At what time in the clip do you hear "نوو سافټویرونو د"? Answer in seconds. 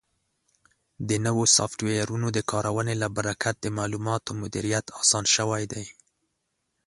1.25-2.39